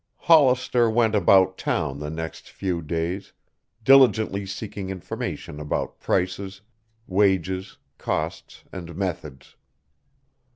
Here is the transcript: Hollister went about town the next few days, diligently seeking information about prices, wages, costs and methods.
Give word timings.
Hollister 0.17 0.89
went 0.89 1.13
about 1.13 1.59
town 1.59 1.99
the 1.99 2.09
next 2.09 2.49
few 2.49 2.81
days, 2.81 3.33
diligently 3.83 4.47
seeking 4.47 4.89
information 4.89 5.59
about 5.59 5.99
prices, 5.99 6.59
wages, 7.07 7.77
costs 7.99 8.63
and 8.71 8.95
methods. 8.95 9.55